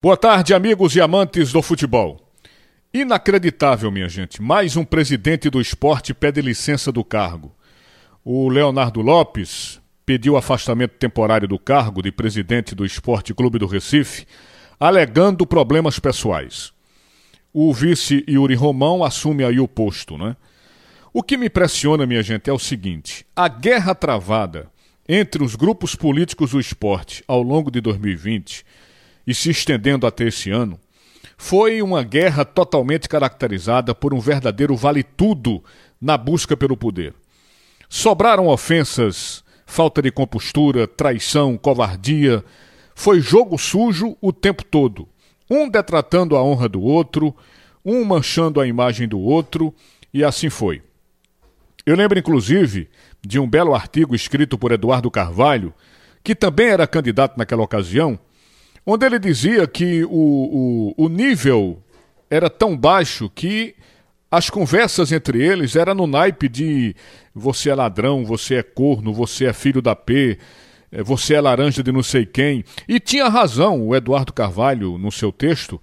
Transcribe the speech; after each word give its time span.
Boa 0.00 0.16
tarde, 0.16 0.54
amigos 0.54 0.94
e 0.94 1.00
amantes 1.00 1.50
do 1.50 1.60
futebol. 1.60 2.32
Inacreditável, 2.94 3.90
minha 3.90 4.08
gente. 4.08 4.40
Mais 4.40 4.76
um 4.76 4.84
presidente 4.84 5.50
do 5.50 5.60
esporte 5.60 6.14
pede 6.14 6.40
licença 6.40 6.92
do 6.92 7.02
cargo. 7.02 7.52
O 8.24 8.48
Leonardo 8.48 9.00
Lopes 9.00 9.80
pediu 10.06 10.36
afastamento 10.36 10.92
temporário 10.92 11.48
do 11.48 11.58
cargo 11.58 12.00
de 12.00 12.12
presidente 12.12 12.76
do 12.76 12.86
Esporte 12.86 13.34
Clube 13.34 13.58
do 13.58 13.66
Recife, 13.66 14.24
alegando 14.78 15.44
problemas 15.44 15.98
pessoais. 15.98 16.72
O 17.52 17.74
vice 17.74 18.24
Yuri 18.30 18.54
Romão 18.54 19.02
assume 19.02 19.44
aí 19.44 19.58
o 19.58 19.66
posto, 19.66 20.16
né? 20.16 20.36
O 21.12 21.24
que 21.24 21.36
me 21.36 21.46
impressiona, 21.46 22.06
minha 22.06 22.22
gente, 22.22 22.48
é 22.48 22.52
o 22.52 22.58
seguinte: 22.58 23.26
a 23.34 23.48
guerra 23.48 23.96
travada 23.96 24.70
entre 25.08 25.42
os 25.42 25.56
grupos 25.56 25.96
políticos 25.96 26.52
do 26.52 26.60
esporte 26.60 27.24
ao 27.26 27.42
longo 27.42 27.68
de 27.68 27.80
2020 27.80 28.64
e 29.28 29.34
se 29.34 29.50
estendendo 29.50 30.06
até 30.06 30.26
esse 30.28 30.50
ano, 30.50 30.80
foi 31.36 31.82
uma 31.82 32.02
guerra 32.02 32.46
totalmente 32.46 33.06
caracterizada 33.10 33.94
por 33.94 34.14
um 34.14 34.18
verdadeiro 34.18 34.74
vale-tudo 34.74 35.62
na 36.00 36.16
busca 36.16 36.56
pelo 36.56 36.78
poder. 36.78 37.14
Sobraram 37.90 38.46
ofensas, 38.48 39.44
falta 39.66 40.00
de 40.00 40.10
compostura, 40.10 40.88
traição, 40.88 41.58
covardia. 41.58 42.42
Foi 42.94 43.20
jogo 43.20 43.58
sujo 43.58 44.16
o 44.18 44.32
tempo 44.32 44.64
todo. 44.64 45.06
Um 45.50 45.68
detratando 45.68 46.34
a 46.34 46.42
honra 46.42 46.66
do 46.66 46.80
outro, 46.80 47.36
um 47.84 48.06
manchando 48.06 48.62
a 48.62 48.66
imagem 48.66 49.06
do 49.06 49.20
outro, 49.20 49.74
e 50.12 50.24
assim 50.24 50.48
foi. 50.48 50.82
Eu 51.84 51.94
lembro, 51.96 52.18
inclusive, 52.18 52.88
de 53.20 53.38
um 53.38 53.46
belo 53.46 53.74
artigo 53.74 54.14
escrito 54.14 54.56
por 54.56 54.72
Eduardo 54.72 55.10
Carvalho, 55.10 55.74
que 56.24 56.34
também 56.34 56.68
era 56.68 56.86
candidato 56.86 57.36
naquela 57.36 57.62
ocasião, 57.62 58.18
onde 58.90 59.04
ele 59.04 59.18
dizia 59.18 59.66
que 59.66 60.02
o, 60.04 60.94
o, 60.96 61.04
o 61.04 61.08
nível 61.10 61.82
era 62.30 62.48
tão 62.48 62.74
baixo 62.74 63.28
que 63.28 63.74
as 64.30 64.48
conversas 64.48 65.12
entre 65.12 65.42
eles 65.42 65.76
eram 65.76 65.94
no 65.94 66.06
naipe 66.06 66.48
de 66.48 66.96
você 67.34 67.68
é 67.68 67.74
ladrão, 67.74 68.24
você 68.24 68.54
é 68.54 68.62
corno, 68.62 69.12
você 69.12 69.44
é 69.44 69.52
filho 69.52 69.82
da 69.82 69.94
P, 69.94 70.38
eh, 70.90 71.02
você 71.02 71.34
é 71.34 71.40
laranja 71.40 71.82
de 71.82 71.92
não 71.92 72.02
sei 72.02 72.24
quem. 72.24 72.64
E 72.88 72.98
tinha 72.98 73.28
razão 73.28 73.86
o 73.86 73.94
Eduardo 73.94 74.32
Carvalho 74.32 74.96
no 74.96 75.12
seu 75.12 75.30
texto, 75.30 75.78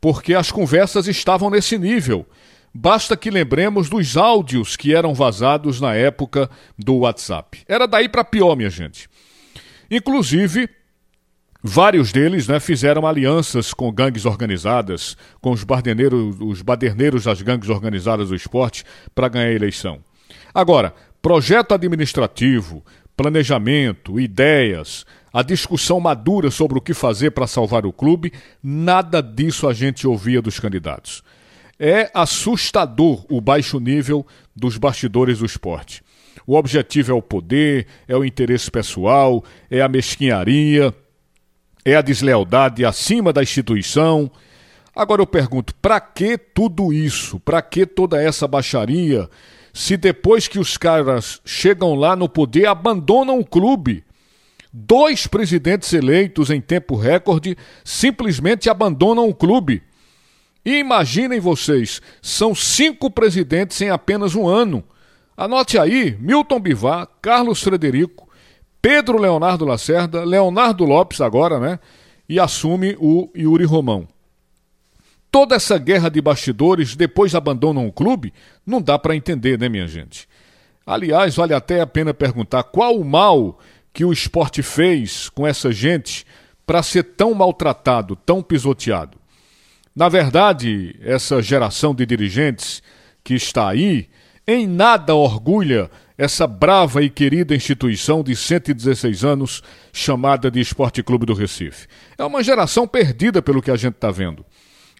porque 0.00 0.32
as 0.32 0.52
conversas 0.52 1.08
estavam 1.08 1.50
nesse 1.50 1.76
nível. 1.76 2.24
Basta 2.72 3.16
que 3.16 3.28
lembremos 3.28 3.88
dos 3.88 4.16
áudios 4.16 4.76
que 4.76 4.94
eram 4.94 5.14
vazados 5.14 5.80
na 5.80 5.96
época 5.96 6.48
do 6.78 6.98
WhatsApp. 6.98 7.64
Era 7.66 7.88
daí 7.88 8.08
para 8.08 8.22
pior, 8.22 8.54
minha 8.54 8.70
gente. 8.70 9.08
Inclusive, 9.90 10.68
Vários 11.68 12.12
deles 12.12 12.46
né, 12.46 12.60
fizeram 12.60 13.04
alianças 13.04 13.74
com 13.74 13.90
gangues 13.90 14.24
organizadas, 14.24 15.16
com 15.40 15.50
os, 15.50 15.66
os 16.40 16.62
baderneiros 16.62 17.24
das 17.24 17.42
gangues 17.42 17.68
organizadas 17.68 18.28
do 18.28 18.36
esporte 18.36 18.84
para 19.12 19.26
ganhar 19.26 19.48
a 19.48 19.52
eleição. 19.52 19.98
Agora, 20.54 20.94
projeto 21.20 21.74
administrativo, 21.74 22.84
planejamento, 23.16 24.20
ideias, 24.20 25.04
a 25.32 25.42
discussão 25.42 25.98
madura 25.98 26.52
sobre 26.52 26.78
o 26.78 26.80
que 26.80 26.94
fazer 26.94 27.32
para 27.32 27.48
salvar 27.48 27.84
o 27.84 27.92
clube, 27.92 28.32
nada 28.62 29.20
disso 29.20 29.68
a 29.68 29.74
gente 29.74 30.06
ouvia 30.06 30.40
dos 30.40 30.60
candidatos. 30.60 31.20
É 31.80 32.08
assustador 32.14 33.26
o 33.28 33.40
baixo 33.40 33.80
nível 33.80 34.24
dos 34.54 34.78
bastidores 34.78 35.40
do 35.40 35.44
esporte. 35.44 36.00
O 36.46 36.54
objetivo 36.54 37.10
é 37.10 37.14
o 37.14 37.20
poder, 37.20 37.88
é 38.06 38.16
o 38.16 38.24
interesse 38.24 38.70
pessoal, 38.70 39.42
é 39.68 39.80
a 39.80 39.88
mesquinharia 39.88 40.94
é 41.86 41.94
a 41.94 42.02
deslealdade 42.02 42.84
acima 42.84 43.32
da 43.32 43.44
instituição. 43.44 44.28
Agora 44.94 45.22
eu 45.22 45.26
pergunto, 45.26 45.72
para 45.76 46.00
que 46.00 46.36
tudo 46.36 46.92
isso? 46.92 47.38
Para 47.38 47.62
que 47.62 47.86
toda 47.86 48.20
essa 48.20 48.48
baixaria? 48.48 49.30
Se 49.72 49.96
depois 49.96 50.48
que 50.48 50.58
os 50.58 50.76
caras 50.76 51.40
chegam 51.44 51.94
lá 51.94 52.16
no 52.16 52.28
poder, 52.28 52.66
abandonam 52.66 53.38
o 53.38 53.46
clube. 53.46 54.02
Dois 54.72 55.28
presidentes 55.28 55.92
eleitos 55.92 56.50
em 56.50 56.60
tempo 56.60 56.96
recorde 56.96 57.56
simplesmente 57.84 58.68
abandonam 58.68 59.28
o 59.28 59.34
clube. 59.34 59.80
E 60.64 60.80
imaginem 60.80 61.38
vocês, 61.38 62.02
são 62.20 62.52
cinco 62.52 63.08
presidentes 63.12 63.80
em 63.80 63.90
apenas 63.90 64.34
um 64.34 64.48
ano. 64.48 64.82
Anote 65.36 65.78
aí: 65.78 66.16
Milton 66.18 66.58
Bivar, 66.58 67.06
Carlos 67.22 67.62
Frederico, 67.62 68.25
Pedro 68.80 69.18
Leonardo 69.18 69.64
Lacerda, 69.64 70.24
Leonardo 70.24 70.84
Lopes 70.84 71.20
agora, 71.20 71.58
né? 71.58 71.78
E 72.28 72.38
assume 72.38 72.96
o 72.98 73.30
Yuri 73.36 73.64
Romão. 73.64 74.06
Toda 75.30 75.54
essa 75.54 75.76
guerra 75.76 76.08
de 76.08 76.20
bastidores 76.20 76.96
depois 76.96 77.34
abandonam 77.34 77.86
o 77.86 77.92
clube? 77.92 78.32
Não 78.64 78.80
dá 78.80 78.98
para 78.98 79.16
entender, 79.16 79.58
né, 79.58 79.68
minha 79.68 79.86
gente? 79.86 80.28
Aliás, 80.86 81.36
vale 81.36 81.52
até 81.52 81.80
a 81.80 81.86
pena 81.86 82.14
perguntar 82.14 82.62
qual 82.62 82.96
o 82.96 83.04
mal 83.04 83.58
que 83.92 84.04
o 84.04 84.12
esporte 84.12 84.62
fez 84.62 85.28
com 85.28 85.46
essa 85.46 85.72
gente 85.72 86.24
para 86.66 86.82
ser 86.82 87.02
tão 87.02 87.34
maltratado, 87.34 88.14
tão 88.14 88.42
pisoteado. 88.42 89.18
Na 89.94 90.08
verdade, 90.08 90.94
essa 91.00 91.40
geração 91.40 91.94
de 91.94 92.04
dirigentes 92.04 92.82
que 93.24 93.34
está 93.34 93.68
aí 93.68 94.08
em 94.46 94.66
nada 94.66 95.14
orgulha 95.14 95.90
essa 96.16 96.46
brava 96.46 97.02
e 97.02 97.10
querida 97.10 97.54
instituição 97.54 98.22
de 98.22 98.34
116 98.34 99.24
anos 99.24 99.62
chamada 99.92 100.50
de 100.50 100.60
Esporte 100.60 101.02
Clube 101.02 101.26
do 101.26 101.34
Recife. 101.34 101.86
É 102.16 102.24
uma 102.24 102.42
geração 102.42 102.86
perdida 102.86 103.42
pelo 103.42 103.60
que 103.60 103.70
a 103.70 103.76
gente 103.76 103.94
está 103.94 104.10
vendo. 104.10 104.44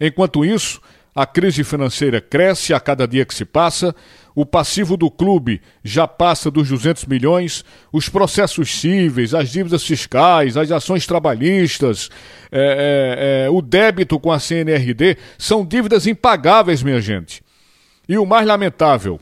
Enquanto 0.00 0.44
isso, 0.44 0.80
a 1.14 1.24
crise 1.24 1.62
financeira 1.62 2.20
cresce 2.20 2.74
a 2.74 2.80
cada 2.80 3.06
dia 3.06 3.24
que 3.24 3.34
se 3.34 3.44
passa, 3.44 3.94
o 4.34 4.44
passivo 4.44 4.96
do 4.96 5.08
clube 5.08 5.62
já 5.84 6.08
passa 6.08 6.50
dos 6.50 6.68
200 6.68 7.04
milhões, 7.04 7.64
os 7.92 8.08
processos 8.08 8.80
cíveis, 8.80 9.32
as 9.32 9.50
dívidas 9.50 9.84
fiscais, 9.84 10.56
as 10.56 10.72
ações 10.72 11.06
trabalhistas, 11.06 12.10
é, 12.50 13.44
é, 13.44 13.46
é, 13.46 13.50
o 13.50 13.62
débito 13.62 14.18
com 14.18 14.32
a 14.32 14.40
CNRD 14.40 15.16
são 15.38 15.64
dívidas 15.64 16.08
impagáveis, 16.08 16.82
minha 16.82 17.00
gente. 17.00 17.44
E 18.08 18.18
o 18.18 18.26
mais 18.26 18.44
lamentável, 18.44 19.20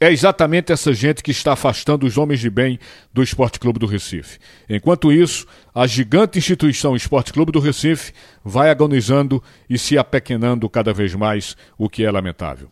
é 0.00 0.10
exatamente 0.10 0.72
essa 0.72 0.92
gente 0.92 1.22
que 1.22 1.30
está 1.30 1.52
afastando 1.52 2.04
os 2.04 2.18
homens 2.18 2.40
de 2.40 2.50
bem 2.50 2.78
do 3.12 3.22
Esporte 3.22 3.60
Clube 3.60 3.78
do 3.78 3.86
Recife. 3.86 4.38
Enquanto 4.68 5.12
isso, 5.12 5.46
a 5.74 5.86
gigante 5.86 6.38
instituição 6.38 6.96
Esporte 6.96 7.32
Clube 7.32 7.52
do 7.52 7.60
Recife 7.60 8.12
vai 8.44 8.70
agonizando 8.70 9.42
e 9.70 9.78
se 9.78 9.96
apequenando 9.96 10.68
cada 10.68 10.92
vez 10.92 11.14
mais, 11.14 11.56
o 11.78 11.88
que 11.88 12.04
é 12.04 12.10
lamentável. 12.10 12.68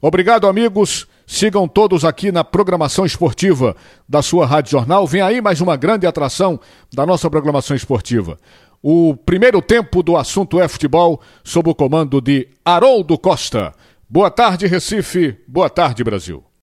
Obrigado, 0.00 0.46
amigos. 0.46 1.06
Sigam 1.26 1.68
todos 1.68 2.04
aqui 2.04 2.32
na 2.32 2.42
programação 2.42 3.04
esportiva 3.04 3.76
da 4.08 4.22
sua 4.22 4.46
Rádio 4.46 4.72
Jornal. 4.72 5.06
Vem 5.06 5.20
aí 5.20 5.40
mais 5.40 5.60
uma 5.60 5.76
grande 5.76 6.06
atração 6.06 6.58
da 6.92 7.04
nossa 7.04 7.28
programação 7.28 7.76
esportiva. 7.76 8.38
O 8.82 9.14
primeiro 9.14 9.60
tempo 9.60 10.02
do 10.02 10.16
assunto 10.16 10.58
é 10.58 10.66
futebol, 10.66 11.20
sob 11.44 11.68
o 11.68 11.74
comando 11.74 12.20
de 12.20 12.48
Haroldo 12.64 13.18
Costa. 13.18 13.74
Boa 14.08 14.30
tarde, 14.30 14.66
Recife. 14.66 15.36
Boa 15.46 15.68
tarde, 15.68 16.02
Brasil. 16.02 16.49